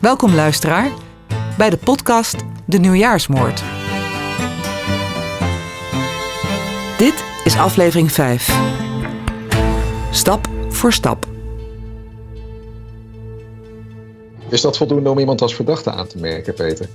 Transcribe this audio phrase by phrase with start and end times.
[0.00, 0.90] Welkom luisteraar
[1.58, 2.36] bij de podcast
[2.66, 3.62] De Nieuwjaarsmoord.
[6.98, 8.58] Dit is aflevering 5.
[10.10, 11.26] Stap voor stap.
[14.48, 16.88] Is dat voldoende om iemand als verdachte aan te merken, Peter?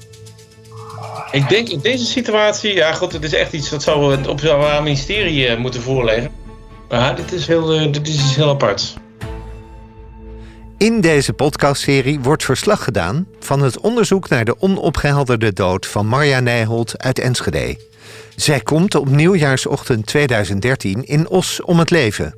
[1.31, 4.83] Ik denk in deze situatie, ja goed, het is echt iets dat zou het Openbaar
[4.83, 6.31] Ministerie eh, moeten voorleggen.
[6.89, 8.95] Maar dit is heel, eh, dit is iets heel aparts.
[10.85, 16.39] In deze podcastserie wordt verslag gedaan van het onderzoek naar de onopgehelderde dood van Marja
[16.39, 17.77] Nijholt uit Enschede.
[18.35, 22.35] Zij komt op nieuwjaarsochtend 2013 in Os om het leven.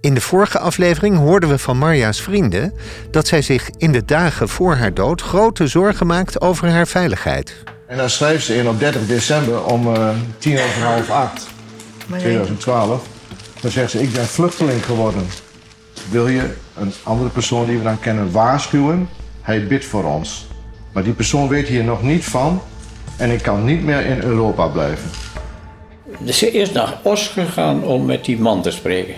[0.00, 2.74] In de vorige aflevering hoorden we van Marja's vrienden
[3.10, 7.56] dat zij zich in de dagen voor haar dood grote zorgen maakt over haar veiligheid.
[7.86, 11.46] En dan schreef ze in op 30 december om uh, tien over half acht,
[12.18, 13.06] 2012.
[13.60, 15.26] Dan zegt ze, ik ben vluchteling geworden.
[16.10, 19.08] Wil je een andere persoon die we dan kennen waarschuwen?
[19.40, 20.48] Hij bidt voor ons.
[20.92, 22.62] Maar die persoon weet hier nog niet van
[23.16, 25.10] en ik kan niet meer in Europa blijven.
[26.18, 29.14] Dus ze is naar Os gegaan om met die man te spreken.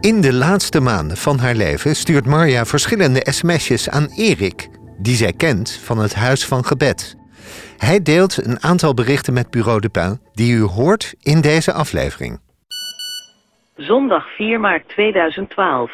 [0.00, 5.32] In de laatste maanden van haar leven stuurt Marja verschillende sms'jes aan Erik, die zij
[5.32, 7.16] kent van het Huis van Gebed.
[7.76, 12.40] Hij deelt een aantal berichten met Bureau de Pin die u hoort in deze aflevering.
[13.76, 15.92] Zondag 4 maart 2012.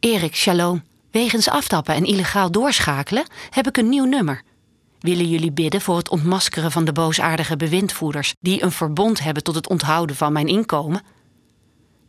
[0.00, 0.82] Erik, shalom.
[1.10, 4.42] Wegens aftappen en illegaal doorschakelen heb ik een nieuw nummer.
[5.00, 9.54] Willen jullie bidden voor het ontmaskeren van de boosaardige bewindvoerders die een verbond hebben tot
[9.54, 11.02] het onthouden van mijn inkomen?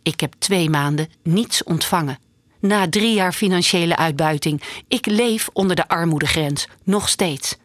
[0.04, 2.20] Ik heb twee maanden niets ontvangen.
[2.60, 7.58] Na drie jaar financiële uitbuiting, ik leef onder de armoedegrens, nog steeds.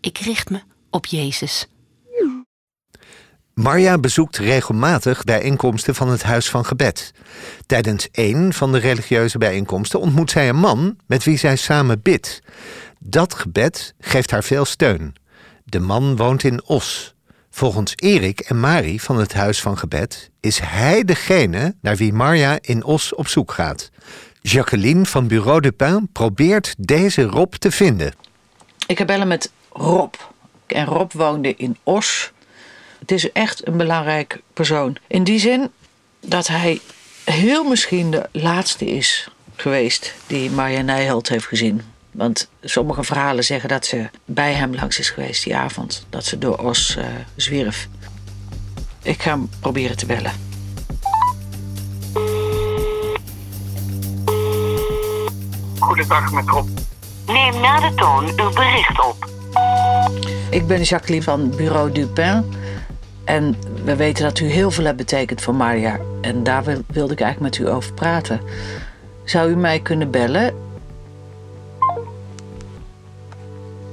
[0.00, 1.66] Ik richt me op Jezus.
[3.58, 7.12] Marja bezoekt regelmatig bijeenkomsten van het Huis van Gebed.
[7.66, 12.40] Tijdens één van de religieuze bijeenkomsten ontmoet zij een man met wie zij samen bidt.
[12.98, 15.14] Dat gebed geeft haar veel steun.
[15.64, 17.14] De man woont in Os.
[17.50, 22.58] Volgens Erik en Mari van het Huis van Gebed is hij degene naar wie Marja
[22.60, 23.90] in Os op zoek gaat.
[24.40, 28.14] Jacqueline van Bureau de Pin probeert deze Rob te vinden.
[28.86, 30.14] Ik heb bellen met Rob.
[30.66, 32.32] En Rob woonde in Os.
[33.08, 34.96] Het is echt een belangrijk persoon.
[35.06, 35.70] In die zin
[36.20, 36.80] dat hij
[37.24, 41.82] heel misschien de laatste is geweest die Marja Nijholt heeft gezien.
[42.10, 46.06] Want sommige verhalen zeggen dat ze bij hem langs is geweest die avond.
[46.10, 47.04] Dat ze door Os uh,
[47.36, 47.88] zwierf.
[49.02, 50.32] Ik ga hem proberen te bellen.
[55.78, 56.68] Goedendag met Rob.
[57.26, 59.30] Neem na de toon uw bericht op.
[60.50, 62.66] Ik ben Jacqueline van Bureau Dupin.
[63.28, 66.00] En we weten dat u heel veel hebt betekend voor Maria.
[66.20, 68.40] En daar wilde ik eigenlijk met u over praten.
[69.24, 70.54] Zou u mij kunnen bellen?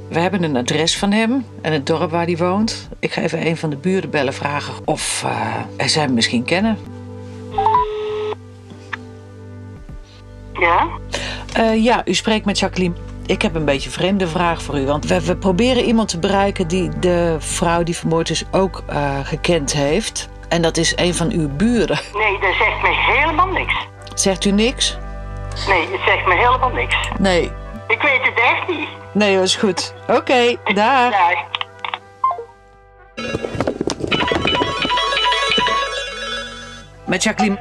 [0.08, 2.90] We hebben een adres van hem en het dorp waar hij woont.
[3.00, 6.44] Ik ga even een van de buren bellen vragen of uh, hij zij hem misschien
[6.44, 6.78] kennen.
[10.54, 10.88] Ja?
[11.58, 12.96] Uh, ja, u spreekt met Jacqueline.
[13.26, 14.86] Ik heb een beetje een vreemde vraag voor u.
[14.86, 19.20] Want we, we, proberen iemand te bereiken die de vrouw die vermoord is ook uh,
[19.24, 20.30] gekend heeft.
[20.50, 22.00] En dat is een van uw buren.
[22.14, 23.74] Nee, dat zegt me helemaal niks.
[24.14, 24.98] Zegt u niks?
[25.68, 26.96] Nee, het zegt me helemaal niks.
[27.20, 27.52] Nee.
[27.88, 28.88] Ik weet het echt niet.
[29.14, 29.94] Nee, dat is goed.
[30.08, 30.58] Oké, okay.
[30.74, 31.14] Dag.
[37.06, 37.60] Met Jacqueline.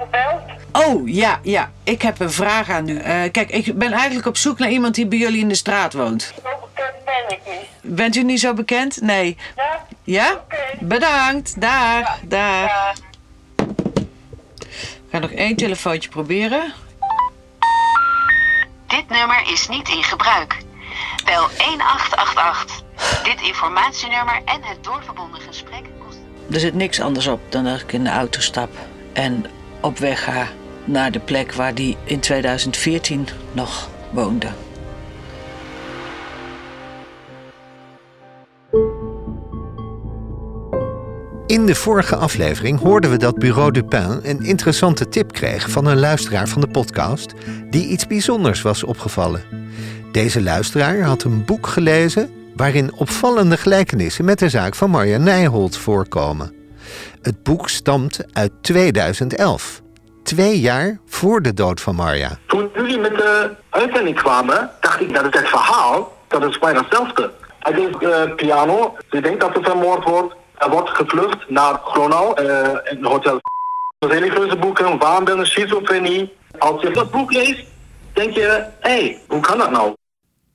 [0.73, 1.71] Oh, ja, ja.
[1.83, 2.93] Ik heb een vraag aan u.
[2.93, 5.93] Uh, kijk, ik ben eigenlijk op zoek naar iemand die bij jullie in de straat
[5.93, 6.23] woont.
[6.23, 7.95] Zo bekend ben ik niet.
[7.95, 9.01] Bent u niet zo bekend?
[9.01, 9.37] Nee.
[9.57, 9.87] Ja?
[10.03, 10.33] Ja?
[10.33, 10.79] Okay.
[10.81, 11.57] Bedankt.
[11.61, 12.19] Ja.
[12.23, 12.29] Dag.
[12.29, 12.95] Ja.
[14.77, 16.73] Ik ga nog één telefoontje proberen.
[18.87, 20.57] Dit nummer is niet in gebruik.
[21.25, 22.83] Bel 1888.
[23.23, 26.19] Dit informatienummer en het doorverbonden gesprek kost...
[26.51, 28.71] Er zit niks anders op dan dat ik in de auto stap
[29.15, 29.45] en
[29.81, 30.49] op weg ga
[30.85, 34.49] naar de plek waar die in 2014 nog woonde.
[41.47, 45.99] In de vorige aflevering hoorden we dat Bureau Dupin een interessante tip kreeg van een
[45.99, 47.33] luisteraar van de podcast
[47.71, 49.43] die iets bijzonders was opgevallen.
[50.13, 55.77] Deze luisteraar had een boek gelezen waarin opvallende gelijkenissen met de zaak van Marja Nijholt
[55.77, 56.64] voorkomen.
[57.25, 59.81] Het boek stamt uit 2011,
[60.23, 62.39] twee jaar voor de dood van Marja.
[62.47, 66.81] Toen jullie met de uitzending kwamen, dacht ik dat het het verhaal, dat is bijna
[66.81, 67.31] hetzelfde.
[67.59, 70.35] Hij deed uh, piano, ze denkt dat het vermoord wordt.
[70.59, 73.41] Er wordt gevlucht naar Gronau, uh, in een hotel.
[73.99, 76.33] Religieuze boeken, waanbeelden, schizofrenie.
[76.59, 77.65] Als je dat boek leest,
[78.13, 79.95] denk je, hé, hey, hoe kan dat nou?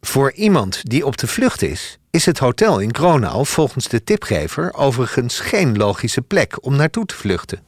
[0.01, 4.73] Voor iemand die op de vlucht is, is het hotel in Gronau volgens de tipgever
[4.73, 7.59] overigens geen logische plek om naartoe te vluchten.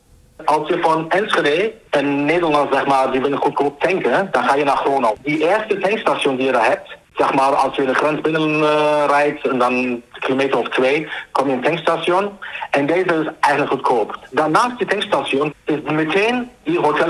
[0.45, 4.63] Als je van Enschede en Nederland, zeg maar, die willen goedkoop tanken, dan ga je
[4.63, 5.15] naar Gronau.
[5.23, 9.43] Die eerste tankstation die je daar hebt, zeg maar, als je de grens binnen uh,
[9.43, 12.37] en dan een kilometer of twee, kom je een tankstation.
[12.71, 14.19] En deze is eigenlijk goedkoop.
[14.31, 17.07] Daarnaast die tankstation is meteen die hotel.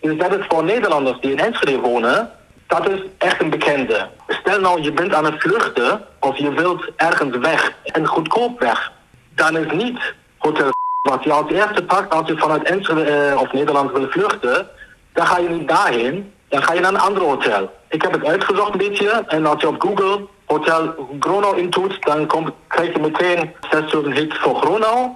[0.00, 2.30] Dus dat is voor Nederlanders die in Enschede wonen,
[2.70, 4.08] dat is echt een bekende.
[4.28, 8.92] Stel nou, je bent aan het vluchten of je wilt ergens weg en goedkoop weg.
[9.34, 10.70] Dan is niet hotel
[11.02, 14.68] wat je als eerste pakt als je vanuit Enschede uh, of Nederland wil vluchten.
[15.12, 17.70] Dan ga je niet daarheen, dan ga je naar een ander hotel.
[17.88, 22.26] Ik heb het uitgezocht een beetje en als je op Google Hotel Gronau intoetst, dan
[22.26, 25.08] komt, krijg je meteen 6000 hits voor Gronau.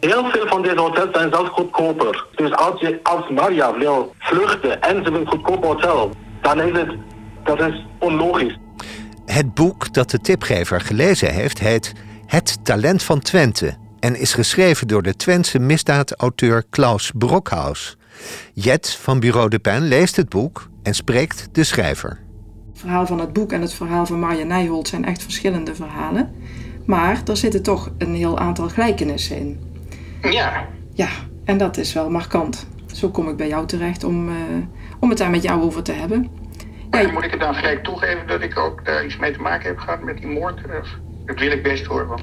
[0.00, 2.26] Heel veel van deze hotels zijn zelfs goedkoper.
[2.34, 6.10] Dus als je als Maria wil vluchten en ze wil een goedkoop hotel,
[6.46, 6.96] dan is het
[7.44, 8.58] dat is onlogisch.
[9.24, 11.92] Het boek dat de tipgever gelezen heeft heet
[12.26, 17.96] Het Talent van Twente en is geschreven door de Twentse misdaadauteur Klaus Brokhaus.
[18.52, 22.20] Jet van Bureau de Pen leest het boek en spreekt de schrijver.
[22.72, 26.34] Het verhaal van het boek en het verhaal van Marja Nijholt zijn echt verschillende verhalen.
[26.84, 29.60] Maar er zitten toch een heel aantal gelijkenissen in.
[30.22, 30.68] Ja.
[30.94, 31.08] Ja,
[31.44, 32.66] en dat is wel markant.
[32.94, 34.34] Zo kom ik bij jou terecht om, uh,
[35.00, 36.30] om het daar met jou over te hebben.
[36.90, 39.68] Ja, moet ik het dan gelijk toegeven dat ik ook daar iets mee te maken
[39.68, 40.60] heb gehad met die moord?
[41.26, 42.06] Dat wil ik best hoor.
[42.06, 42.22] Want...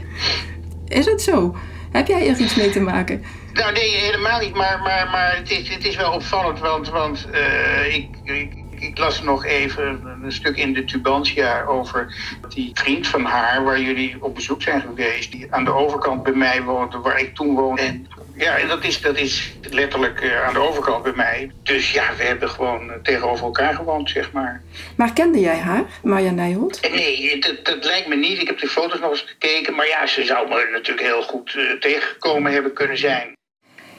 [0.88, 1.56] Is het zo?
[1.92, 3.24] Heb jij er iets mee te maken?
[3.54, 4.56] Nou nee, helemaal niet.
[4.56, 8.98] Maar, maar, maar het, is, het is wel opvallend, want, want uh, ik, ik, ik,
[8.98, 12.16] las nog even een stuk in de Tubantia over
[12.50, 16.34] die vriend van haar, waar jullie op bezoek zijn geweest, die aan de overkant bij
[16.34, 17.82] mij woonde, waar ik toen woonde.
[17.82, 21.52] En ja, dat is, dat is letterlijk uh, aan de overkant bij mij.
[21.64, 24.62] Dus ja, we hebben gewoon uh, tegenover elkaar gewoond, zeg maar.
[24.98, 26.92] Maar kende jij haar, Marja Nijholt?
[26.92, 28.42] Nee, dat, dat lijkt me niet.
[28.42, 29.76] Ik heb de foto's nog eens gekeken.
[29.76, 33.36] Maar ja, ze zou me natuurlijk heel goed uh, tegengekomen hebben kunnen zijn.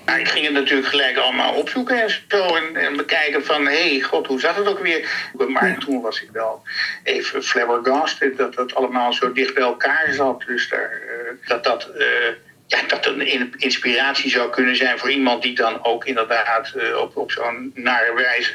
[0.07, 2.57] Nou, ik ging het natuurlijk gelijk allemaal opzoeken en zo.
[2.57, 5.31] En, en bekijken van, hé, hey, god, hoe zat het ook weer?
[5.49, 5.79] Maar ja.
[5.79, 6.63] toen was ik wel
[7.03, 10.43] even flabbergasted dat dat allemaal zo dicht bij elkaar zat.
[10.47, 11.03] Dus daar,
[11.47, 11.91] dat dat
[12.67, 17.17] ja, dat een inspiratie zou kunnen zijn voor iemand die dan ook inderdaad uh, op,
[17.17, 18.53] op zo'n nare wijze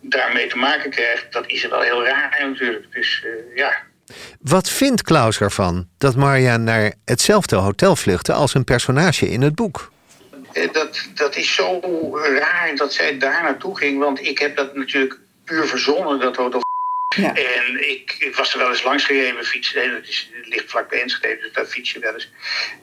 [0.00, 1.32] daarmee te maken krijgt.
[1.32, 2.86] Dat is wel heel raar natuurlijk.
[2.92, 3.76] Dus uh, ja.
[4.40, 9.54] Wat vindt Klaus ervan dat Marja naar hetzelfde hotel vluchtte als een personage in het
[9.54, 9.90] boek?
[10.72, 11.80] Dat, dat is zo
[12.38, 16.61] raar dat zij daar naartoe ging, want ik heb dat natuurlijk puur verzonnen, dat hotel.
[17.16, 19.92] En ik, ik, was er wel eens langs gereden fietsen.
[19.92, 22.30] Dat is, het ligt vlak bij Enschede, dus daar fiets je wel eens.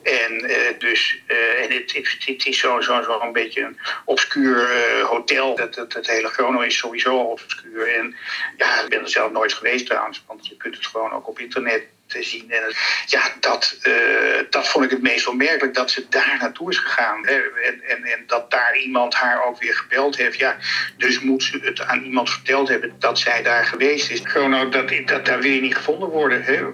[0.04, 3.80] En uh, dus, uh, en het, het, het is zo'n zo, zo een beetje een
[4.06, 5.56] obscuur uh, hotel.
[5.56, 7.96] Dat, het hele Grono is sowieso obscuur.
[7.96, 8.16] En
[8.58, 11.40] ja, ik ben er zelf nooit geweest trouwens, want je kunt het gewoon ook op
[11.40, 12.52] internet te zien.
[12.52, 12.74] En
[13.06, 17.26] ja, dat, uh, dat vond ik het meest onmerkelijk, dat ze daar naartoe is gegaan.
[17.26, 17.34] Hè?
[17.64, 20.38] En, en, en dat daar iemand haar ook weer gebeld heeft.
[20.38, 20.58] Ja,
[20.98, 24.20] dus moet ze het aan iemand verteld hebben dat zij daar geweest is.
[24.24, 26.44] Gewoon nou, dat, dat daar weer niet gevonden worden.
[26.44, 26.66] Hè?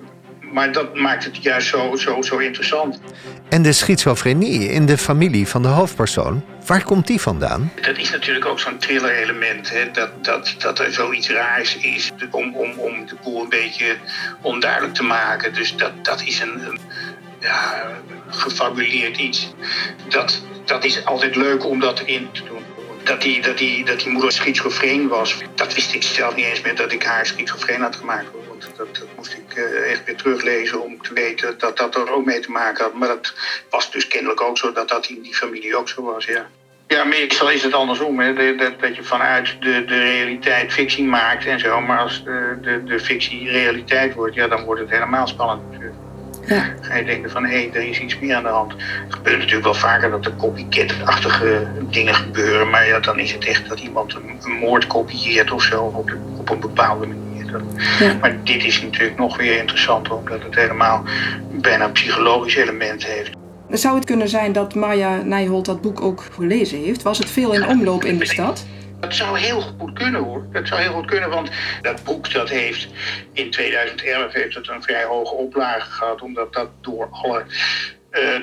[0.55, 2.99] Maar dat maakt het juist zo, zo, zo interessant.
[3.49, 7.71] En de schizofrenie in de familie van de hoofdpersoon, waar komt die vandaan?
[7.81, 9.73] Dat is natuurlijk ook zo'n thriller-element.
[9.93, 13.95] Dat, dat, dat er zoiets raars is om, om, om de boel een beetje
[14.41, 15.53] onduidelijk te maken.
[15.53, 16.79] Dus dat, dat is een, een
[17.39, 17.91] ja,
[18.27, 19.53] gefabuleerd iets.
[20.09, 22.63] Dat, dat is altijd leuk om dat erin te doen.
[23.03, 26.61] Dat die, dat, die, dat die moeder schizofreen was, dat wist ik zelf niet eens
[26.61, 28.27] meer dat ik haar schizofreen had gemaakt.
[28.59, 32.25] Dat, dat, moest ik uh, echt weer teruglezen om te weten dat dat er ook
[32.25, 32.93] mee te maken had.
[32.93, 33.33] Maar dat
[33.69, 36.47] was dus kennelijk ook zo dat dat in die familie ook zo was, ja.
[36.87, 38.55] Ja, meestal is het andersom, hè?
[38.57, 41.81] Dat, dat je vanuit de, de realiteit fictie maakt en zo.
[41.81, 45.95] Maar als de, de, de fictie realiteit wordt, ja, dan wordt het helemaal spannend natuurlijk.
[46.47, 46.73] Ja.
[46.81, 48.71] Ga je denken van, hé, hey, er is iets meer aan de hand.
[48.71, 52.69] Het gebeurt natuurlijk wel vaker dat er copycat-achtige dingen gebeuren.
[52.69, 56.07] Maar ja, dan is het echt dat iemand een, een moord kopieert of zo op,
[56.07, 57.34] de, op een bepaalde manier.
[57.99, 58.13] Ja.
[58.21, 61.03] Maar dit is natuurlijk nog weer interessant, omdat het helemaal
[61.51, 63.31] bijna een psychologisch element heeft.
[63.69, 67.01] Zou het kunnen zijn dat Marja Nijholt dat boek ook gelezen heeft?
[67.01, 68.65] Was het veel in omloop in de stad?
[68.99, 70.45] Dat zou heel goed kunnen hoor.
[70.51, 71.49] Dat zou heel goed kunnen, want
[71.81, 72.87] dat boek dat heeft
[73.33, 77.45] in 2011 heeft het een vrij hoge oplage gehad, omdat dat door alle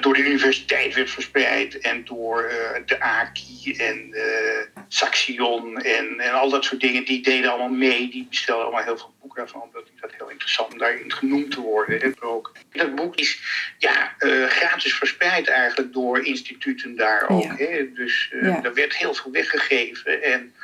[0.00, 6.33] door de universiteit werd verspreid en door uh, de AKI en uh, Saxion en, en
[6.33, 7.05] al dat soort dingen.
[7.05, 10.31] Die deden allemaal mee, die bestelden allemaal heel veel boeken daarvan, omdat ik dat heel
[10.31, 12.00] interessant om daarin genoemd te worden.
[12.00, 12.52] Hè, ook.
[12.73, 13.41] Dat boek is
[13.79, 14.14] ja,
[14.49, 17.43] gratis verspreid eigenlijk door instituten daar ook.
[17.43, 17.55] Ja.
[17.57, 17.93] Hè?
[17.93, 18.62] Dus ja.
[18.62, 20.55] er werd heel veel weggegeven en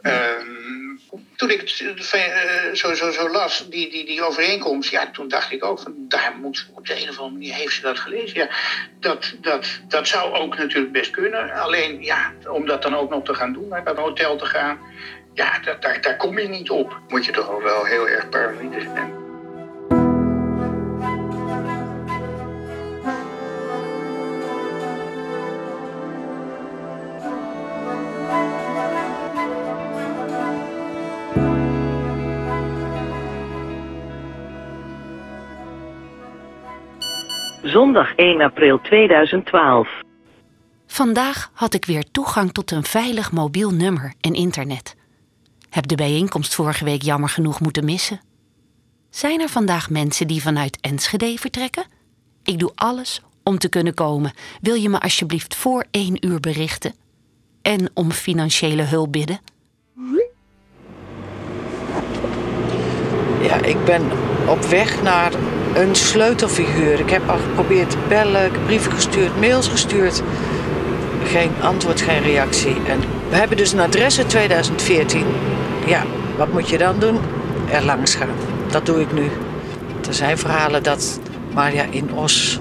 [0.00, 0.96] Ehm,
[1.36, 5.52] toen ik het eh, zo, zo, zo las, die, die, die overeenkomst, ja, toen dacht
[5.52, 8.38] ik ook van daar moet op de een of andere manier heeft ze dat gelezen.
[8.38, 8.48] Ja,
[9.00, 11.52] dat, dat, dat zou ook natuurlijk best kunnen.
[11.52, 14.78] Alleen ja, om dat dan ook nog te gaan doen, naar dat hotel te gaan,
[15.38, 15.60] ja,
[16.00, 17.00] daar kom je niet op.
[17.08, 19.26] Moet je toch wel heel erg paranoïde zijn.
[37.62, 39.88] Zondag 1 april 2012.
[40.86, 44.97] Vandaag had ik weer toegang tot een veilig mobiel nummer en internet.
[45.78, 48.20] Heb de bijeenkomst vorige week jammer genoeg moeten missen.
[49.10, 51.84] Zijn er vandaag mensen die vanuit Enschede vertrekken?
[52.42, 54.32] Ik doe alles om te kunnen komen.
[54.60, 56.94] Wil je me alsjeblieft voor één uur berichten?
[57.62, 59.40] En om financiële hulp bidden?
[63.42, 64.02] Ja, ik ben
[64.48, 65.32] op weg naar
[65.74, 67.00] een sleutelfiguur.
[67.00, 70.22] Ik heb al geprobeerd te bellen, ik brieven gestuurd, mails gestuurd.
[71.24, 72.74] Geen antwoord, geen reactie.
[72.86, 75.26] En we hebben dus een adres in 2014.
[75.88, 76.02] Ja,
[76.36, 77.18] wat moet je dan doen?
[77.70, 78.28] Er langs gaan.
[78.70, 79.30] Dat doe ik nu.
[80.06, 81.20] Er zijn verhalen dat
[81.54, 82.58] Maria in Os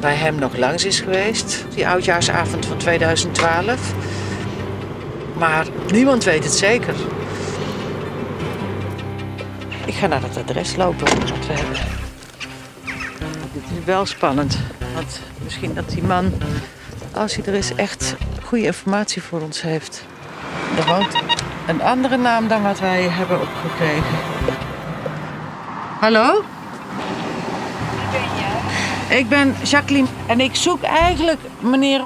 [0.00, 1.64] bij hem nog langs is geweest.
[1.74, 3.94] Die oudjaarsavond van 2012.
[5.38, 6.94] Maar niemand weet het zeker.
[9.84, 11.12] Ik ga naar het adres lopen we
[11.52, 11.76] hebben.
[13.52, 14.58] Dit is wel spannend.
[14.94, 16.32] Want misschien dat die man,
[17.12, 20.04] als hij er is, echt goede informatie voor ons heeft.
[20.78, 21.14] Er woont
[21.70, 24.18] een andere naam dan wat wij hebben opgekregen.
[26.00, 26.44] Hallo?
[27.96, 28.28] Wie ben
[29.08, 29.18] jij?
[29.18, 32.00] Ik ben Jacqueline en ik zoek eigenlijk meneer.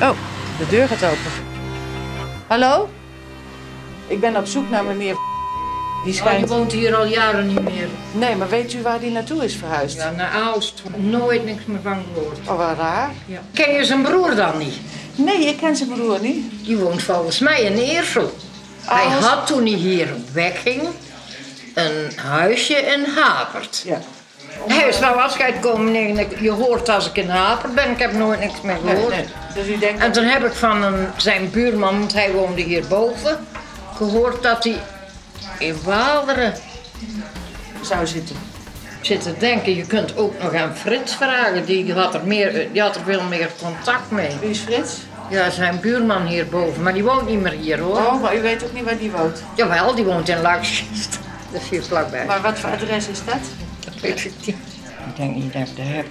[0.00, 0.16] Oh,
[0.58, 1.32] de deur gaat open.
[2.46, 2.88] Hallo?
[4.06, 5.16] Ik ben op zoek naar meneer.
[6.04, 6.42] Die schijnt...
[6.42, 7.88] Oh, je woont hier al jaren niet meer.
[8.12, 9.96] Nee, maar weet u waar die naartoe is verhuisd?
[9.96, 10.82] Ja, naar Aalst.
[10.96, 12.38] Nooit niks meer van gehoord.
[12.48, 13.10] Oh, wat raar.
[13.26, 13.40] Ja.
[13.52, 14.74] Ken je zijn broer dan niet?
[15.18, 16.44] Nee, ik ken zijn broer niet.
[16.64, 18.36] Die woont volgens mij in Eersel.
[18.84, 20.82] Hij had toen hij hier wegging
[21.74, 23.82] een huisje in Hapert.
[23.84, 23.98] Ja.
[24.66, 27.90] Hij is wel afscheid komen en ik- je hoort als ik in Hapert ben.
[27.90, 29.14] Ik heb nooit niks meer Nee, gehoord.
[29.14, 29.24] nee.
[29.64, 30.02] Dus denkt...
[30.02, 33.46] En toen heb ik van een, zijn buurman, want hij woonde hierboven,
[33.96, 34.80] gehoord dat hij
[35.58, 36.54] in Waaleren
[37.82, 38.36] zou zitten.
[39.00, 41.64] Zit te denken, je kunt ook nog aan Frits vragen.
[41.64, 44.30] Die had er, meer, die had er veel meer contact mee.
[44.40, 44.92] Wie is Frits?
[45.28, 46.82] Ja, zijn buurman hierboven.
[46.82, 47.96] Maar die woont niet meer hier hoor.
[47.96, 49.42] Oh, maar u weet ook niet waar die woont?
[49.54, 51.18] Jawel, die woont in Luikschist.
[51.52, 52.24] Dat is hier vlakbij.
[52.24, 53.38] Maar wat voor adres is dat?
[53.84, 54.56] Dat weet ik niet.
[55.08, 56.06] Ik denk niet dat ik dat heb.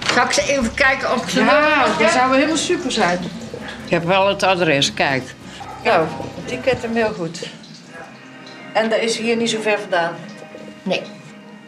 [0.00, 3.18] Ga ik ze even kijken of ik ze Ja, dat zou helemaal super zijn.
[3.84, 5.22] Ik heb wel het adres, kijk.
[5.84, 6.06] Nou,
[6.46, 7.48] die kent hem heel goed.
[8.72, 10.14] En dat is hier niet zo ver vandaan?
[10.82, 11.02] Nee.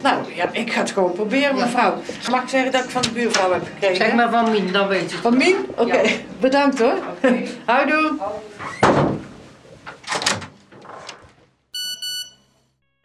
[0.02, 1.94] Nou, ja, ik ga het gewoon proberen, mevrouw.
[2.30, 3.97] Mag ik zeggen dat ik van de buurvrouw heb gekregen?
[3.97, 5.14] Zeg maar van Mien, dan weet je het.
[5.14, 5.56] Van Mien?
[5.76, 6.00] Oké,
[6.40, 6.99] bedankt hoor.
[7.66, 8.18] Houdoe.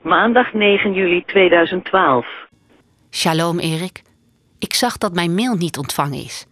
[0.02, 2.26] Maandag 9 juli 2012.
[3.12, 4.02] Shalom Erik.
[4.60, 6.46] Ik zag dat mijn mail niet ontvangen is.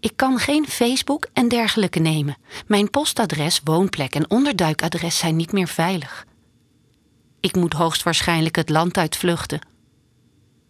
[0.00, 2.36] Ik kan geen Facebook en dergelijke nemen.
[2.66, 6.24] Mijn postadres, woonplek en onderduikadres zijn niet meer veilig.
[7.40, 9.60] Ik moet hoogstwaarschijnlijk het land uitvluchten.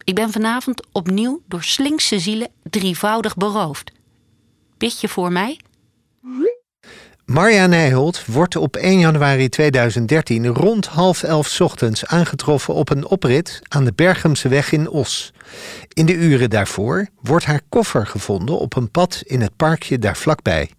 [0.06, 3.92] Ik ben vanavond opnieuw door slinkse zielen drievoudig beroofd.
[4.78, 5.60] Bid je voor mij?
[7.24, 13.60] Marja Nijholt wordt op 1 januari 2013 rond half elf ochtends aangetroffen op een oprit
[13.68, 15.32] aan de Bergemseweg in Os.
[15.92, 20.16] In de uren daarvoor wordt haar koffer gevonden op een pad in het parkje daar
[20.16, 20.70] vlakbij.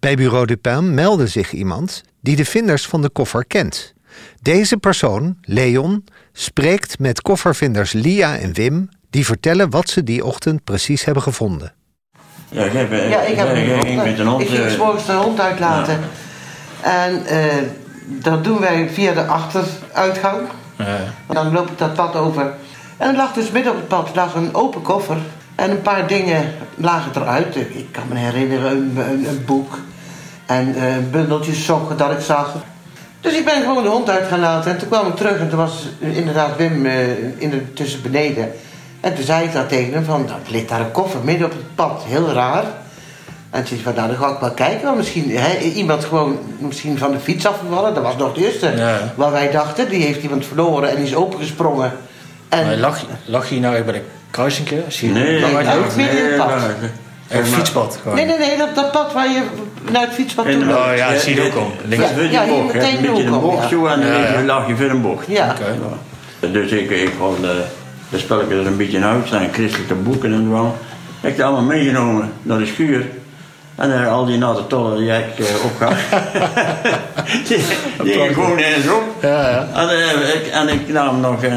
[0.00, 3.94] Bij Bureau Dupin meldde zich iemand die de vinders van de koffer kent.
[4.42, 10.64] Deze persoon, Leon, spreekt met koffervinders Lia en Wim, die vertellen wat ze die ochtend
[10.64, 11.72] precies hebben gevonden.
[12.48, 14.42] Ja, ik heb, Ja, ik heb ik, ik, ik met een hond.
[14.42, 16.00] Ik ging eh, 's morgens de hond uitlaten.
[16.80, 17.44] En eh,
[18.06, 20.48] dat doen wij via de achteruitgang.
[20.76, 22.54] En dan loop ik dat pad over.
[22.96, 25.16] En er lag dus midden op het pad lag een open koffer.
[25.54, 27.56] En een paar dingen lagen eruit.
[27.56, 29.78] Ik kan me herinneren, een, een, een boek.
[30.46, 32.54] En eh, bundeltjes sokken dat ik zag.
[33.22, 34.70] Dus ik ben gewoon de hond uit gaan laten.
[34.70, 38.52] En toen kwam ik terug en toen was inderdaad Wim eh, in de, tussen beneden.
[39.00, 41.52] En toen zei ik dat tegen hem van, dat ligt daar een koffer midden op
[41.52, 42.02] het pad.
[42.06, 42.64] Heel raar.
[43.50, 44.84] En toen zei hij van, nou dan ga ik wel kijken.
[44.84, 47.94] Want misschien hè, iemand gewoon misschien van de fiets afgevallen.
[47.94, 49.12] Dat was nog het eerste Ja.
[49.14, 49.88] wat wij dachten.
[49.88, 51.92] Die heeft iemand verloren en die is opengesprongen.
[52.48, 54.68] En- Maar lag, lag je nou bij de kruising?
[54.88, 55.96] Zie je Nee, nee, uit?
[55.96, 56.50] nee, nee, pad.
[57.32, 58.16] Een fietspad gewoon.
[58.16, 59.42] Nee, nee, nee, dat, dat pad waar je
[59.90, 60.78] naar het fietspad toe En- loopt.
[60.90, 61.72] Oh ja, ik zie het ook al.
[61.84, 62.04] Links.
[62.10, 63.68] Ja, ja, hier meteen een beetje de een hoek om, bocht ja.
[63.68, 64.42] zo en dan Ja, ja.
[64.44, 65.26] lag je voor een bocht.
[65.28, 65.54] Ja.
[66.40, 66.48] Ja.
[66.48, 67.62] Dus ik, ik gewoon de,
[68.08, 70.66] de spelletjes er een beetje uit, zijn christelijke boeken en zo.
[70.66, 73.06] Ik heb die allemaal meegenomen naar de schuur.
[73.76, 75.96] En eh, al die natte tollen die ik eh, opgehaald.
[78.04, 79.22] die gewoon eens op.
[79.22, 81.52] En, eh, ik, en ik nam nog eh,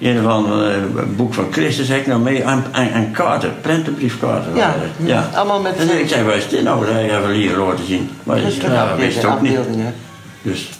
[0.00, 3.60] een of ander eh, boek van Christus heb ik nog mee en, en, en kaarten,
[3.60, 4.54] prentenbriefkaarten.
[4.54, 5.08] Ja, het.
[5.08, 5.30] ja.
[5.34, 5.76] allemaal met...
[5.76, 6.86] En ik zei, waar is dit nou?
[6.86, 8.10] Dat heb je hier laten zien.
[8.22, 9.56] Maar Dat is ja, wist ik ook niet.
[9.56, 9.94] afbeeldingen.
[10.42, 10.70] Dus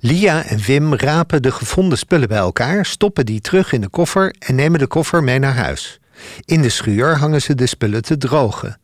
[0.00, 4.34] Lia en Wim rapen de gevonden spullen bij elkaar, stoppen die terug in de koffer
[4.38, 6.00] en nemen de koffer mee naar huis.
[6.44, 8.80] In de schuur hangen ze de spullen te drogen.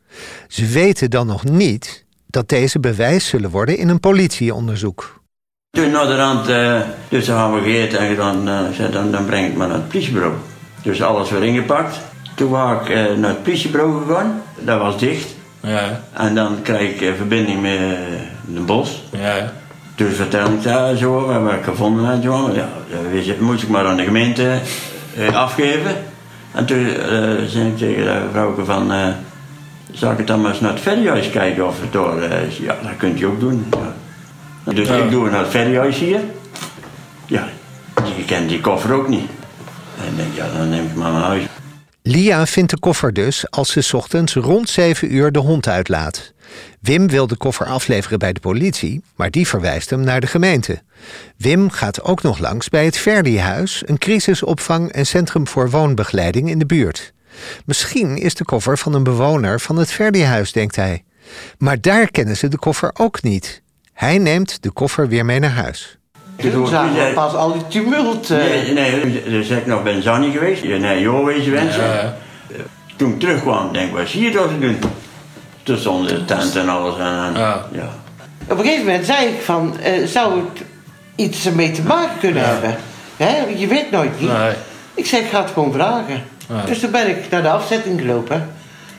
[0.49, 5.23] Ze weten dan nog niet dat deze bewijs zullen worden in een politieonderzoek.
[5.75, 6.77] Toen naar de rand, eh,
[7.09, 9.89] dus dan gaan we gegeten en dan, eh, dan, dan breng ik me naar het
[9.89, 10.35] politiebureau.
[10.83, 12.01] Dus alles weer ingepakt.
[12.35, 15.35] Toen was ik eh, naar het politiebureau gegaan, dat was dicht.
[15.61, 16.01] Ja.
[16.13, 17.79] En dan krijg ik verbinding met
[18.47, 19.03] de bos.
[19.11, 19.53] Ja.
[19.95, 22.23] Dus vertel ik daar zo, wat ik gevonden had.
[22.23, 22.51] Zo.
[22.55, 22.69] Ja,
[23.13, 24.59] ik- moest ik maar aan de gemeente
[25.33, 25.91] afgeven.
[26.53, 26.87] En toen
[27.47, 28.93] zei ik tegen de vrouwke van...
[29.93, 32.57] zal ik het dan maar eens naar het verhuis kijken of het door is?
[32.57, 33.67] Ja, dat kunt je ook doen.
[33.71, 33.93] Ja.
[34.65, 34.95] Dus Ja.
[34.97, 36.21] ik doe het naar het verhuis hier.
[37.27, 37.49] Ja,
[38.17, 39.31] je kent die koffer ook niet.
[40.01, 41.45] En ik denk, ja, dan neem ik maar naar huis.
[42.03, 46.33] Lia vindt de koffer dus als ze 's ochtends rond 7 uur de hond uitlaat.
[46.81, 50.83] Wim wil de koffer afleveren bij de politie, maar die verwijst hem naar de gemeente.
[51.37, 56.59] Wim gaat ook nog langs bij het Verdi-huis, een crisisopvang en centrum voor woonbegeleiding in
[56.59, 57.13] de buurt.
[57.65, 61.05] Misschien is de koffer van een bewoner van het Verdi-huis, denkt hij.
[61.59, 63.63] Maar daar kennen ze de koffer ook niet.
[63.95, 65.99] Hij neemt de koffer weer mee naar huis.
[66.37, 68.31] Toen zagen we pas al die tumult.
[68.31, 68.39] eh.
[68.39, 71.83] Nee, nee, dus ik nog ben Zanny geweest, nee, joh wezen wensen.
[71.85, 72.17] Ja.
[72.97, 74.79] Toen ik terugkwam, denk ik, wat zie je dat te doen?
[75.63, 77.67] Toen stond de tent en alles en, en ja.
[78.49, 80.65] Op een gegeven moment zei ik van, eh, zou het
[81.17, 82.77] iets ermee te maken kunnen hebben?
[83.17, 83.37] Hè?
[83.57, 84.31] Je weet nooit niet.
[84.33, 84.53] Nee.
[84.95, 86.23] Ik zei, ik ga het gewoon vragen.
[86.49, 86.63] Ja.
[86.67, 88.51] Dus toen ben ik naar de afzetting gelopen.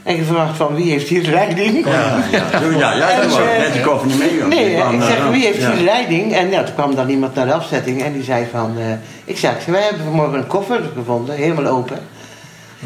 [0.06, 1.86] En gevraagd van, wie heeft hier de leiding?
[1.86, 2.44] Ja, ja.
[2.78, 4.50] Ja, ja, toen was net die koffer niet meegegaan.
[4.50, 5.32] Nee, ik zeg, aan.
[5.32, 5.68] wie heeft Ja.
[5.70, 6.34] hier de leiding?
[6.34, 8.78] En ja, toen kwam dan iemand naar de afzetting en die zei van...
[8.78, 8.86] eh,
[9.26, 12.00] ik zeg, wij hebben vanmorgen een koffer gevonden, helemaal open.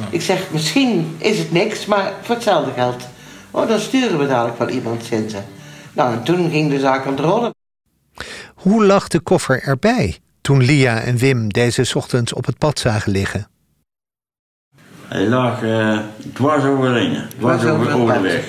[0.09, 3.07] Ik zeg, misschien is het niks, maar voor hetzelfde geld.
[3.51, 5.45] Oh, dan sturen we dadelijk wel iemand zinzen.
[5.93, 7.53] Nou, en toen ging de zaak aan het rollen.
[8.55, 13.11] Hoe lag de koffer erbij toen Lia en Wim deze ochtends op het pad zagen
[13.11, 13.47] liggen?
[15.09, 15.97] Hij lag eh
[16.33, 18.43] dwars overheen, dwars Dwars over over het de weg.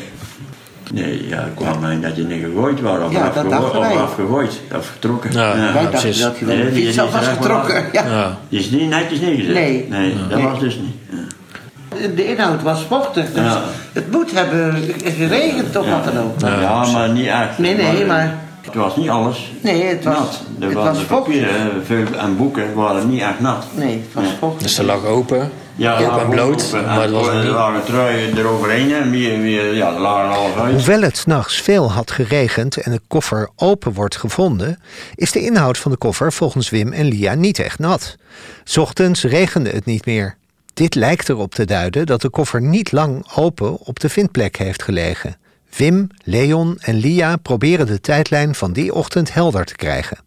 [0.92, 3.80] Nee, ja, ik kwam mij dat je niet gegooid was, of, Ja, dat afgegooid, dachten
[3.80, 3.92] wij.
[3.94, 5.32] of afgegooid, of getrokken.
[5.32, 7.84] Ja, ja, Wij dachten dat hij wel fiets zelf is was getrokken.
[7.92, 8.06] Ja.
[8.06, 8.38] Ja.
[8.48, 9.54] Die is niet netjes neergezet.
[9.54, 9.86] Nee.
[9.90, 10.46] Nee, dat Nee.
[10.48, 10.94] was dus niet.
[11.10, 12.08] Ja.
[12.14, 13.62] De inhoud was vochtig, dus Ja.
[13.92, 16.40] het moet hebben geregend of wat dan ook.
[16.60, 17.58] Ja, maar niet echt.
[17.58, 20.40] Nee, nee, maar- Het was niet alles Nee, het was, nat.
[20.58, 23.64] De, het wa- was papieren eh, veel- en boeken waren niet echt nat.
[23.74, 24.62] Nee, het was vochtig.
[24.62, 25.50] Dus ze lag open.
[25.80, 26.64] Ja, en bloot.
[26.64, 26.84] open.
[26.84, 27.52] Maar het was er niet...
[27.52, 30.74] lagen truien eroverheen en weer, weer, ja, er lagen half uit.
[30.74, 34.80] Hoewel het s'nachts veel had geregend en de koffer open wordt gevonden,
[35.14, 38.16] is de inhoud van de koffer volgens Wim en Lia niet echt nat.
[38.64, 40.36] 's Ochtends regende het niet meer.
[40.74, 44.82] Dit lijkt erop te duiden dat de koffer niet lang open op de vindplek heeft
[44.82, 45.36] gelegen.
[45.76, 50.18] Wim, Leon en Lia proberen de tijdlijn van die ochtend helder te krijgen.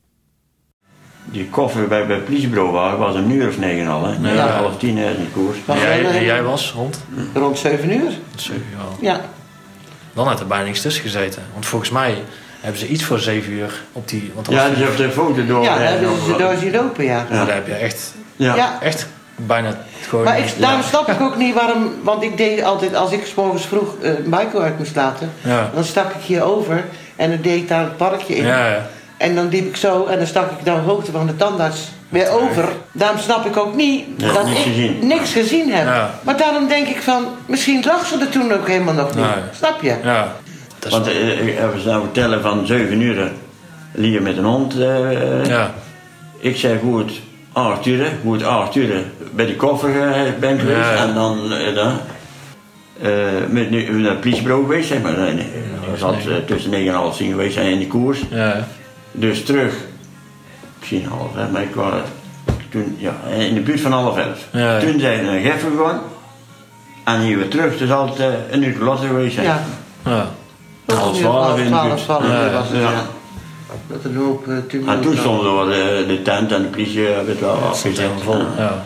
[1.26, 4.06] Die koffer bij, bij het politiebureau was, was een uur of negen al.
[4.06, 4.16] Hè?
[4.22, 4.34] Ja.
[4.34, 4.48] Ja.
[4.48, 5.58] half tien in de koers.
[5.68, 7.04] En jij, wel, en jij was rond?
[7.34, 8.12] Rond 7 uur.
[8.36, 8.98] Zeven uur al.
[9.02, 9.20] Ja.
[10.14, 11.42] Dan had er bijna niks tussen gezeten.
[11.54, 12.16] Want volgens mij
[12.62, 14.32] hebben ze iets voor zeven uur op die...
[14.36, 15.64] Want Ja, dus op de foto door.
[15.64, 17.26] Ja, hebben ze door zien lopen, ja.
[17.30, 18.56] Maar daar heb je echt, Ja.
[18.56, 18.78] Ja.
[18.82, 20.24] echt bijna gewoon...
[20.26, 23.34] Maar ik, daarom snap ik ook niet waarom, want ik deed altijd, als ik 's
[23.34, 25.70] morgens vroeg eh Michael uit moest laten, Ja.
[25.74, 26.84] dan stak ik hier over
[27.16, 28.46] en dan deed ik daar het parkje in.
[28.46, 28.88] Ja, ja.
[29.24, 31.80] En dan liep ik zo en dan stak ik dan de hoogte van de tandarts
[32.10, 32.66] weer over.
[32.92, 35.08] Daarom snap ik ook niet Ja, dat ik gezien.
[35.08, 35.86] niks gezien heb.
[35.86, 36.20] Ja.
[36.24, 39.24] Maar daarom denk ik van, misschien lag ze er toen ook helemaal nog niet.
[39.26, 39.34] Nee.
[39.56, 39.96] Snap je?
[40.04, 40.34] Ja.
[40.80, 43.32] Dat is Want eh, ik heb ze nou vertellen van zeven uur
[43.92, 44.80] liep met een hond.
[44.80, 45.72] eh, Ja.
[46.40, 47.12] Ik zei goed,
[47.52, 50.78] acht uur, goed acht uur bij die koffer eh, ben geweest.
[50.80, 51.04] Ja, ja.
[51.08, 51.98] En dan, eh, dan
[53.02, 53.10] eh,
[53.50, 55.16] met nu naar het politiebureau geweest, zeg maar.
[55.16, 58.20] Dat zat eh, tussen negen en half tien geweest zijn in die koers.
[58.30, 58.68] Ja.
[59.16, 59.74] Dus terug,
[60.80, 61.94] misschien half elf, maar ik was
[62.70, 64.48] toen, ja, in de buurt van half elf.
[64.52, 64.80] Ja, ja.
[64.80, 66.02] Toen zijn we naar Geffen gegaan.
[67.04, 69.46] En hier weer terug, dus altijd eh, een uur later geweest zijn.
[69.46, 69.64] Ja.
[70.06, 70.28] Ja.
[70.96, 72.04] Half twaalf in de 12, buurt.
[72.04, 72.92] 12 Ja, was het, ja.
[72.92, 73.02] ja.
[73.88, 77.24] Dat een hoop uh, En toen stonden we de, de tent en de politie, eh,
[77.26, 77.76] weet wel.
[78.24, 78.42] vol.
[78.58, 78.86] Ja.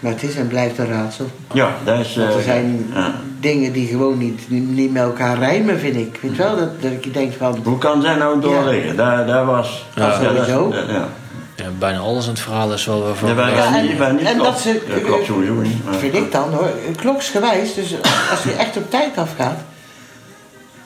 [0.00, 1.30] Maar het is en blijft een raadsel.
[1.52, 2.16] Ja, dat is...
[2.16, 3.14] Want er eh, zijn ja.
[3.40, 6.18] dingen die gewoon niet, niet met elkaar rijmen, vind ik.
[6.22, 7.60] Weet je wel, dat, dat ik denk van...
[7.64, 8.96] Hoe kan zij nou doorliggen?
[8.96, 9.86] Daar, daar was...
[9.94, 10.70] Ja, sowieso.
[10.70, 11.08] dat- ja.
[11.56, 13.28] Ja, bijna alles in het verhaal is wel van.
[13.28, 14.50] Ja, wij- wij Ja, niet- wij niet en klopt.
[14.50, 15.84] dat ze, Ja, klopt sowieso niet.
[15.84, 17.94] maar- vind ik dan hoor, kloksgewijs, dus
[18.30, 19.58] als je echt op tijd afgaat,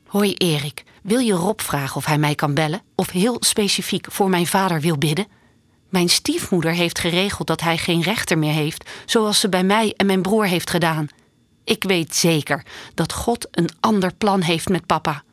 [0.05, 2.81] Hoi Erik, wil je Rob vragen of hij mij kan bellen?
[2.95, 5.27] Of heel specifiek voor mijn vader wil bidden?
[5.89, 10.05] Mijn stiefmoeder heeft geregeld dat hij geen rechter meer heeft, zoals ze bij mij en
[10.05, 11.07] mijn broer heeft gedaan.
[11.65, 15.23] Ik weet zeker dat God een ander plan heeft met papa.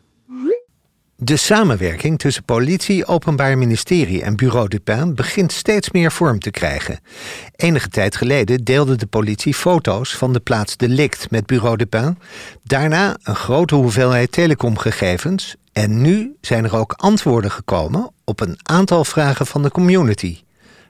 [1.25, 7.01] De samenwerking tussen politie, Openbaar Ministerie en Bureau Dupin begint steeds meer vorm te krijgen.
[7.57, 12.19] Enige tijd geleden deelde de politie foto's van de plaats delict met Bureau Dupin.
[12.63, 15.57] Daarna een grote hoeveelheid telecomgegevens.
[15.73, 20.39] En nu zijn er ook antwoorden gekomen op een aantal vragen van de community.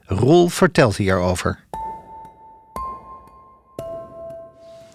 [0.05, 1.65] Roel vertelt hierover.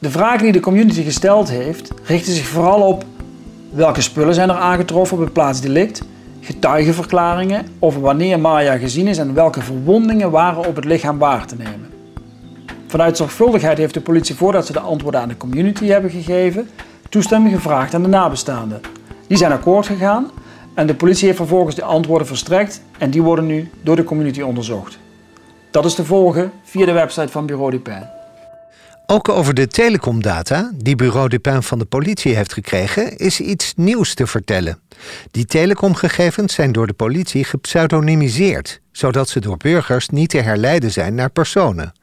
[0.07, 3.03] De vragen die de community gesteld heeft, richten zich vooral op
[3.69, 6.01] welke spullen zijn er aangetroffen op het plaatsdelict,
[6.41, 11.55] getuigenverklaringen over wanneer Maya gezien is en welke verwondingen waren op het lichaam waar te
[11.55, 11.89] nemen.
[12.87, 16.69] Vanuit zorgvuldigheid heeft de politie voordat ze de antwoorden aan de community hebben gegeven,
[17.09, 18.81] toestemming gevraagd aan de nabestaanden.
[19.27, 20.31] Die zijn akkoord gegaan
[20.73, 24.41] en de politie heeft vervolgens de antwoorden verstrekt en die worden nu door de community
[24.41, 24.99] onderzocht.
[25.71, 28.16] Dat is te volgen via de website van Bureau Dupin.
[29.09, 34.13] Ook over de telecomdata die Bureau Dupin van de politie heeft gekregen, is iets nieuws
[34.13, 34.79] te vertellen.
[35.31, 41.15] Die telecomgegevens zijn door de politie gepseudonymiseerd, zodat ze door burgers niet te herleiden zijn
[41.15, 41.93] naar personen.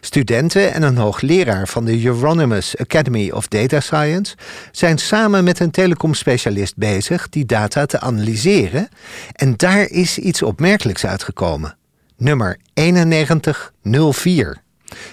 [0.00, 4.36] Studenten en een hoogleraar van de Euronymous Academy of Data Science
[4.72, 8.88] zijn samen met een telecomspecialist bezig die data te analyseren
[9.32, 11.76] en daar is iets opmerkelijks uitgekomen.
[12.16, 14.62] Nummer 9104.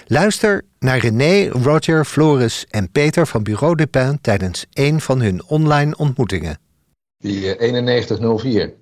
[0.06, 5.96] Luister naar René, Roger, Floris en Peter van Bureau Dupin tijdens een van hun online
[5.96, 6.58] ontmoetingen.
[7.18, 8.72] Die eh, 9104.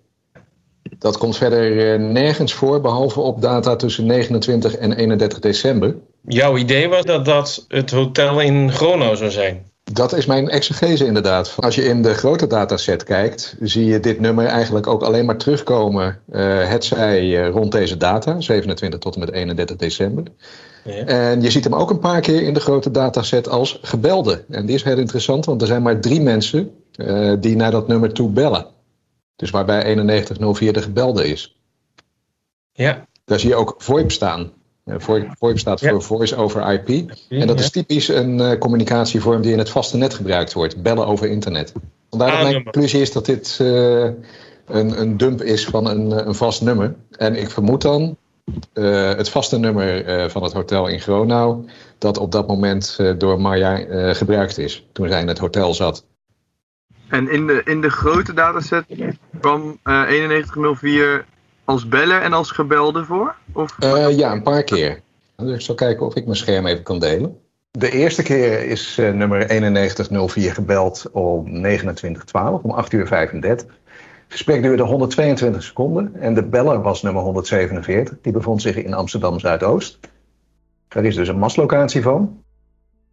[0.98, 5.96] Dat komt verder eh, nergens voor, behalve op data tussen 29 en 31 december.
[6.22, 9.69] Jouw idee was dat dat het hotel in Grono zou zijn.
[9.92, 11.55] Dat is mijn exegese inderdaad.
[11.59, 15.37] Als je in de grote dataset kijkt, zie je dit nummer eigenlijk ook alleen maar
[15.37, 16.20] terugkomen.
[16.33, 20.24] eh hetzij eh, rond deze data, 27 tot en met 31 december.
[21.07, 24.44] En je ziet hem ook een paar keer in de grote dataset als gebelde.
[24.48, 27.88] En die is heel interessant, want er zijn maar drie mensen eh, die naar dat
[27.88, 28.66] nummer toe bellen.
[29.37, 31.57] Dus waarbij 9104 de gebelde is.
[32.72, 33.07] Ja.
[33.24, 34.53] Daar zie je ook VoIP staan.
[34.90, 37.11] Eh, VoIP, VoIP staat voor Voice over IP.
[37.29, 40.83] En dat is typisch een eh, communicatievorm die in het vaste net gebruikt wordt.
[40.83, 41.72] Bellen over internet.
[42.11, 42.72] Vandaar dat mijn A-nummer.
[42.72, 44.03] conclusie is dat dit eh,
[44.66, 46.94] een, een dump is van een, een vast nummer.
[47.16, 48.16] En ik vermoed dan
[48.72, 51.64] eh, het vaste nummer eh, van het hotel in Gronau...
[51.98, 54.87] dat op dat moment eh, door Marja eh, gebruikt is.
[54.92, 56.05] Toen zij in het hotel zat.
[57.09, 58.85] En in de, in de grote dataset
[59.40, 61.24] kwam eh 9104
[61.70, 63.35] als beller en als gebelde voor?
[63.52, 63.76] Of?
[63.78, 65.00] Eh, ja, een paar keer.
[65.37, 67.38] Dus ik zal kijken of ik mijn scherm even kan delen.
[67.70, 73.66] De eerste keer is eh, nummer 9104 gebeld om 2912, om 8 uur 35.
[73.66, 78.16] Het gesprek duurde 122 seconden en de beller was nummer 147.
[78.22, 79.98] Die bevond zich in Amsterdam Zuidoost.
[80.88, 82.42] Daar is dus een maslocatie van.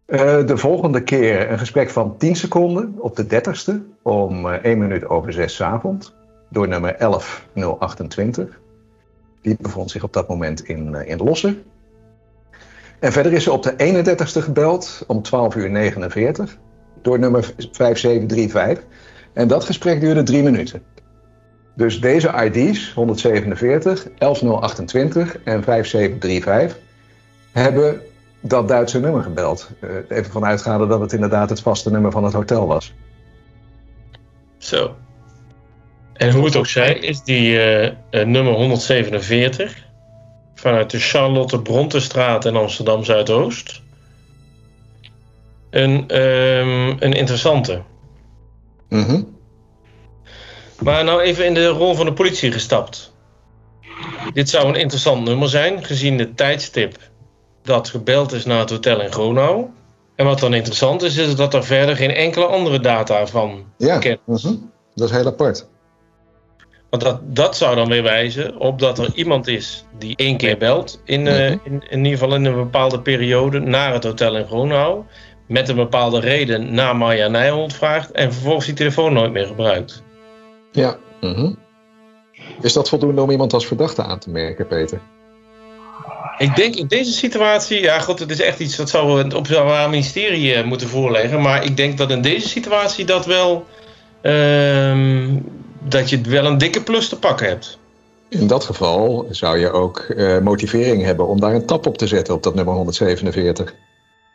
[0.06, 4.78] Eh, de volgende keer een gesprek van 10 seconden op de 30ste om eh, 1
[4.78, 6.16] minuut over 6 avond
[6.48, 8.60] door nummer 11028.
[9.42, 11.62] Die bevond zich op dat moment in, uh, in Lossen.
[12.98, 16.58] En verder is er op de 31ste gebeld om 12 uur 49
[17.02, 18.84] door nummer 5735.
[19.32, 20.82] En dat gesprek duurde drie minuten.
[21.74, 26.78] Dus deze ID's, 147, 11028 en 5735,
[27.52, 28.00] hebben
[28.40, 29.70] dat Duitse nummer gebeld.
[29.80, 32.94] Uh, even vanuitgaande dat het inderdaad het vaste nummer van het hotel was.
[34.56, 34.96] Zo.
[36.18, 39.86] En hoe het ook zij, is die uh, uh, nummer 147
[40.54, 43.82] vanuit de Charlotte Brontestraat in Amsterdam Zuidoost
[45.70, 47.82] een, um, een interessante.
[48.88, 49.22] Mhm.
[50.78, 53.12] Maar nou even in de rol van de politie gestapt.
[54.32, 56.96] Dit zou een interessant nummer zijn, gezien de tijdstip
[57.62, 59.66] dat gebeld is naar het hotel in Gronau.
[60.14, 63.94] En wat dan interessant is, is dat er verder geen enkele andere data van ja,
[63.94, 64.42] bekend is.
[64.42, 64.54] mhm.
[64.94, 65.66] Dat is heel apart.
[66.90, 70.58] Want dat, dat zou dan weer wijzen op dat er iemand is die één keer
[70.58, 74.46] belt, in, uh, in, in ieder geval in een bepaalde periode, naar het hotel in
[74.46, 75.04] Gronau.
[75.46, 80.02] Met een bepaalde reden naar Marja Nijholt vraagt en vervolgens die telefoon nooit meer gebruikt.
[80.72, 80.96] Ja.
[81.20, 81.52] mhm.
[82.60, 85.00] Is dat voldoende om iemand als verdachte aan te merken, Peter?
[86.38, 89.90] Ik denk in deze situatie, ja goed, het is echt iets dat zou het Openbaar
[89.90, 91.40] Ministerie eh, moeten voorleggen.
[91.40, 93.66] Maar ik denk dat in deze situatie dat wel,
[94.20, 95.36] ehm,
[95.78, 97.78] dat je wel een dikke plus te pakken hebt.
[98.28, 102.06] In dat geval zou je ook eh, motivering hebben om daar een tap op te
[102.06, 103.74] zetten op dat nummer 147.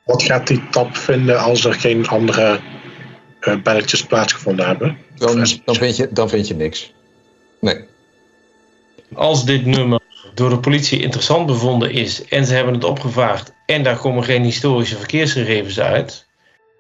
[0.05, 2.59] Wat gaat die tap vinden als er geen andere
[3.41, 4.97] uh, belletjes plaatsgevonden hebben?
[5.15, 6.93] Dan, dan, vind je, dan vind je niks.
[7.59, 7.85] Nee.
[9.13, 9.99] Als dit nummer
[10.33, 14.43] door de politie interessant bevonden is en ze hebben het opgevraagd en daar komen geen
[14.43, 16.25] historische verkeersgegevens uit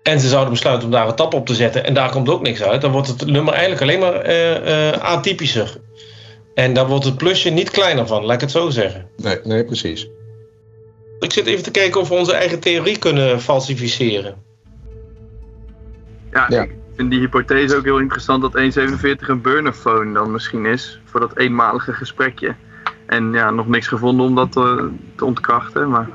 [0.03, 2.41] en ze zouden besluiten om daar een tap op te zetten en daar komt ook
[2.41, 5.77] niks uit, dan wordt het nummer eigenlijk alleen maar uh, uh, atypischer.
[6.53, 9.09] En dan wordt het plusje niet kleiner van, laat ik het zo zeggen.
[9.17, 10.09] Nee, nee, precies.
[11.19, 14.35] Ik zit even te kijken of we onze eigen theorie kunnen falsificeren.
[16.31, 20.99] Ja, ik vind die hypothese ook heel interessant dat 147 een burnerphone dan misschien is
[21.05, 22.55] voor dat eenmalige gesprekje.
[23.05, 25.89] En ja, nog niks gevonden om dat te, te ontkrachten.
[25.89, 26.07] Maar...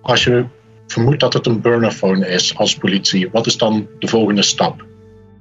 [0.00, 0.44] Als je
[0.92, 4.84] vermoedt dat het een burnerphone is als politie, wat is dan de volgende stap?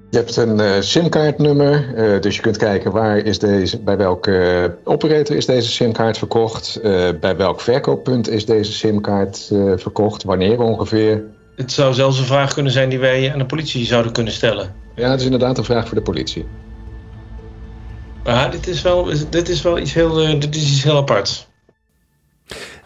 [0.09, 4.31] Je hebt een uh, simkaartnummer, uh, dus je kunt kijken waar is deze, bij welke
[4.31, 6.79] uh, operator is deze simkaart verkocht,
[7.19, 11.23] bij welk verkooppunt is deze simkaart verkocht, wanneer ongeveer.
[11.55, 14.75] Het zou zelfs een vraag kunnen zijn die wij aan de politie zouden kunnen stellen.
[14.95, 16.45] Ja, het is inderdaad een vraag voor de politie.
[18.23, 21.48] Maar dit is wel, dit is wel iets, heel, dit is iets heel aparts.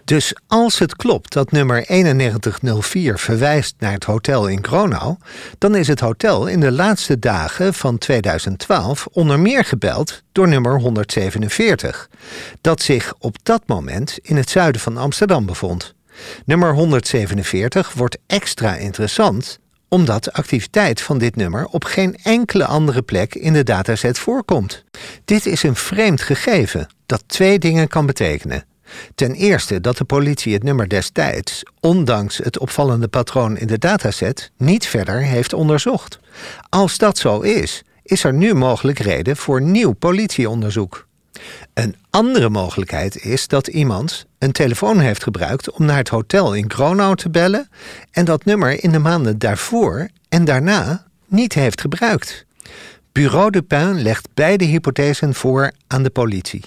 [0.06, 5.16] Dus als het klopt dat nummer 9104 verwijst naar het hotel in Gronau,
[5.58, 10.80] dan is het hotel in de laatste dagen van 2012 onder meer gebeld door nummer
[10.80, 12.10] 147,
[12.62, 15.94] dat zich op dat moment in het zuiden van Amsterdam bevond.
[16.46, 23.02] Nummer 147 wordt extra interessant omdat de activiteit van dit nummer op geen enkele andere
[23.02, 24.84] plek in de dataset voorkomt.
[25.26, 28.66] Dit is een vreemd gegeven dat twee dingen kan betekenen.
[29.16, 34.52] Ten eerste dat de politie het nummer destijds, ondanks het opvallende patroon in de dataset,
[34.58, 36.20] niet verder heeft onderzocht.
[36.70, 41.08] Als dat zo is, is er nu mogelijk reden voor nieuw politieonderzoek.
[41.74, 46.72] Een andere mogelijkheid is dat iemand een telefoon heeft gebruikt om naar het hotel in
[46.72, 47.70] Gronau te bellen
[48.12, 52.46] en dat nummer in de maanden daarvoor en daarna niet heeft gebruikt.
[53.14, 56.62] Bureau Dupin legt beide hypothesen voor aan de politie.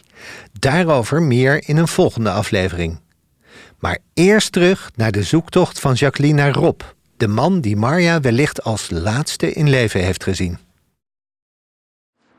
[0.52, 3.00] Daarover meer in een volgende aflevering.
[3.78, 6.80] Maar eerst terug naar de zoektocht van Jacqueline naar Rob,
[7.16, 10.58] de man die Marja wellicht als laatste in leven heeft gezien.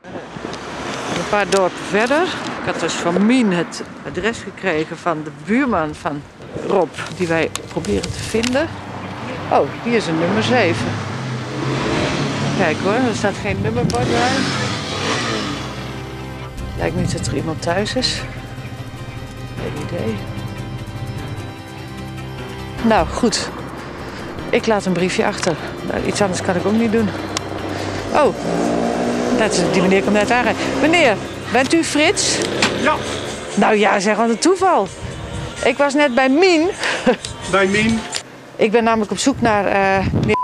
[0.02, 2.22] Een paar dorpen verder.
[2.22, 6.22] Ik had dus van Mien het adres gekregen van de buurman van
[6.66, 8.68] Rob, die wij proberen te vinden.
[9.50, 10.86] Oh, hier is een nummer 7.
[12.58, 14.30] Kijk hoor, er staat geen nummerbord bij.
[16.78, 18.22] Lijkt niet dat er iemand thuis is.
[19.56, 20.16] Geen idee.
[22.82, 23.50] Nou, goed.
[24.50, 25.56] Ik laat een briefje achter.
[25.92, 27.08] Nou, iets anders kan ik ook niet doen.
[28.12, 28.34] Oh,
[29.38, 30.62] dat is, die meneer komt net aanrijden.
[30.80, 31.16] Meneer,
[31.52, 32.38] bent u Frits?
[32.80, 32.94] Ja.
[33.54, 34.88] Nou ja, zeg wat een toeval.
[35.64, 36.68] Ik was net bij Mien.
[37.50, 38.00] Bij Mien?
[38.56, 40.36] Ik ben namelijk op zoek naar uh,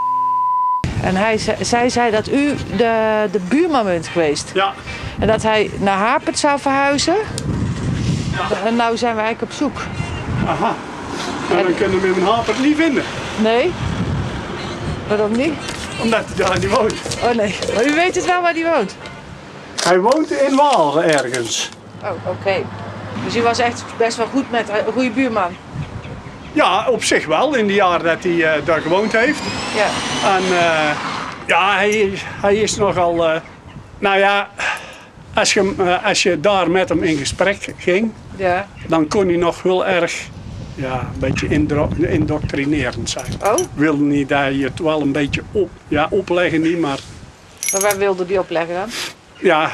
[1.04, 4.50] en hij, zij zei dat u de, de buurman bent geweest.
[4.54, 4.72] Ja.
[5.18, 7.16] En dat hij naar Hapert zou verhuizen.
[8.32, 8.66] Ja.
[8.66, 9.80] En nou zijn we eigenlijk op zoek.
[10.46, 10.74] Aha.
[11.50, 13.02] Nou, dan kunnen we hem in Hapert niet vinden.
[13.42, 13.72] Nee.
[15.08, 15.52] Waarom niet?
[16.02, 16.94] Omdat hij daar niet woont.
[17.22, 17.54] Oh nee.
[17.74, 18.96] Maar u weet het wel waar hij woont?
[19.84, 21.68] Hij woont in Waal ergens.
[22.02, 22.28] Oh, oké.
[22.40, 22.64] Okay.
[23.24, 25.56] Dus hij was echt best wel goed met een goede buurman.
[26.54, 29.40] Ja, op zich wel, in de jaren dat hij eh, daar gewoond heeft.
[29.74, 29.86] Ja.
[30.36, 30.90] En eh,
[31.46, 33.28] ja, hij, hij is nogal...
[33.28, 33.40] eh,
[33.98, 34.48] nou ja,
[35.34, 38.66] als je, als je daar met hem in gesprek ging, Ja.
[38.86, 40.22] dan kon hij nog heel erg
[40.74, 41.48] ja, een beetje
[42.08, 43.26] indoctrinerend zijn.
[43.42, 43.54] Oh?
[43.74, 46.98] Wilde niet dat je het wel een beetje op, ja, opleggen niet, maar
[47.72, 48.88] Maar waar wilde die opleggen dan?
[49.38, 49.70] ja,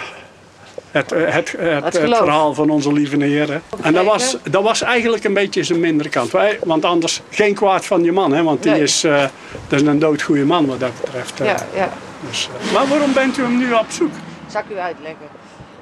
[0.91, 3.49] het, eh, het, het, het, verhaal van onze lieve Heer.
[3.53, 3.59] hè.
[3.83, 6.31] En dat was, dat was eigenlijk een beetje zijn mindere kant.
[6.31, 8.83] Wij- Want anders geen kwaad van je man, hè, want die Nee.
[8.83, 9.25] is, eh,
[9.69, 11.41] dat is een doodgoeie man wat dat betreft.
[11.41, 11.47] eh.
[11.47, 11.89] Ja, ja.
[12.29, 14.13] Dus, eh, maar waarom bent u hem nu op zoek?
[14.47, 15.27] Zal ik u uitleggen.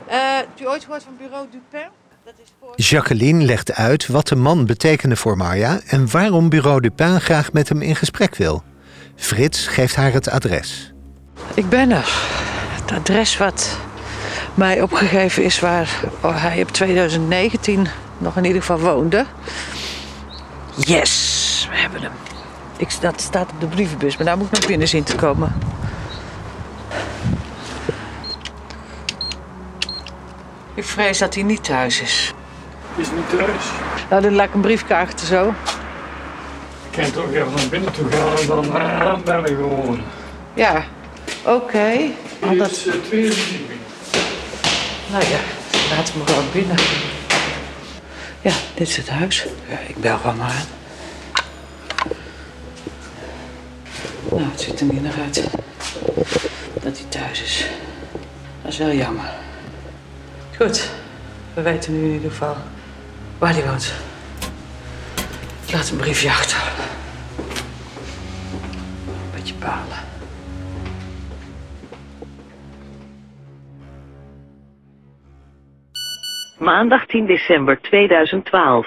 [0.06, 1.88] Eh hebt u ooit gehoord van bureau Dupin?
[2.76, 7.68] Jacqueline legt uit wat de man betekende voor Marja en waarom bureau Dupin graag met
[7.68, 8.62] hem in gesprek wil.
[9.16, 10.92] Frits geeft haar het adres.
[11.54, 12.08] Ik ben er.
[12.82, 13.78] Het adres wat
[14.58, 17.86] mij opgegeven is waar hij op 2019
[18.18, 19.24] nog in ieder geval woonde.
[20.74, 22.12] Yes, we hebben hem.
[22.76, 25.54] Ik, dat staat op de brievenbus, maar daar moet ik nog binnen zien te komen.
[30.74, 32.34] Ik vrees dat hij niet thuis is.
[32.96, 33.64] Is niet thuis.
[34.10, 35.54] Nou, dan laat ik een briefje achter zo.
[36.90, 38.46] Ik kan toch even naar binnen toe gaan en
[39.04, 40.00] dan ben ik gewoon.
[40.54, 40.84] Ja,
[41.44, 41.90] oké.
[42.48, 43.77] Hier is de tweede verdieping.
[45.10, 45.38] Nou ja,
[45.96, 46.76] laten we maar gewoon binnen.
[48.42, 49.46] Ja, dit is het huis.
[49.68, 50.66] Ja, ik bel gewoon maar aan.
[54.30, 55.44] Nou, het ziet er niet naar uit
[56.82, 57.66] dat hij thuis is.
[58.62, 59.30] Dat is wel jammer.
[60.56, 60.90] Goed,
[61.54, 62.56] we weten nu in ieder geval
[63.38, 63.92] waar hij woont.
[65.66, 66.72] Ik laat een briefje achter.
[69.34, 70.07] Beetje palen.
[76.58, 78.86] Maandag 10 december 2012.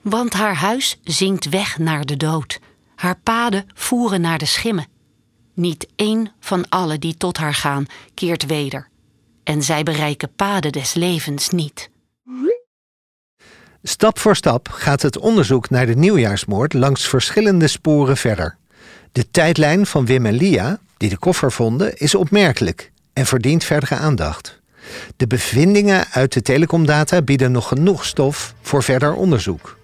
[0.00, 2.60] Want haar huis zinkt weg naar de dood.
[2.94, 4.86] Haar paden voeren naar de schimmen.
[5.54, 8.88] Niet één van allen die tot haar gaan keert weder.
[9.44, 11.90] En zij bereiken paden des levens niet.
[13.82, 18.56] Stap voor stap gaat het onderzoek naar de nieuwjaarsmoord langs verschillende sporen verder.
[19.12, 23.94] De tijdlijn van Wim en Lia, die de koffer vonden, is opmerkelijk en verdient verdere
[23.94, 24.57] aandacht.
[25.16, 29.76] De bevindingen uit de telecomdata bieden nog genoeg stof voor verder onderzoek.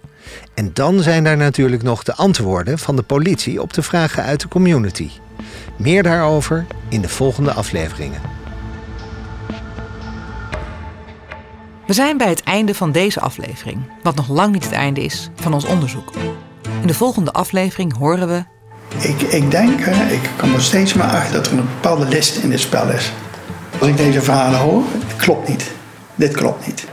[0.53, 4.39] En dan zijn daar natuurlijk nog de antwoorden van de politie op de vragen uit
[4.39, 5.09] de community.
[5.77, 8.21] Meer daarover in de volgende afleveringen.
[11.87, 15.29] We zijn bij het einde van deze aflevering, wat nog lang niet het einde is
[15.35, 16.13] van ons onderzoek.
[16.81, 18.43] In de volgende aflevering horen we.
[18.97, 22.37] Ik, ik denk, hè, ik kom er steeds maar achter dat er een bepaalde list
[22.37, 23.11] in dit spel is.
[23.79, 24.83] Als ik deze verhalen hoor,
[25.17, 25.71] klopt niet.
[26.15, 26.85] Dit klopt niet.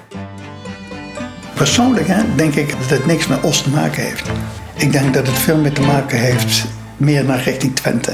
[1.55, 4.31] Persoonlijk denk ik dat het niks met Os te maken heeft.
[4.75, 6.64] Ik denk dat het veel meer te maken heeft
[6.97, 8.12] meer naar richting Twente.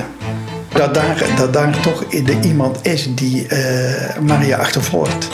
[0.69, 2.05] Dat daar, dat daar toch
[2.43, 5.29] iemand is die eh, Maria achtervolgt.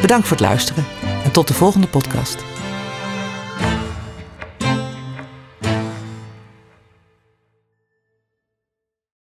[0.00, 0.84] Bedankt voor het luisteren
[1.24, 2.36] en tot de volgende podcast.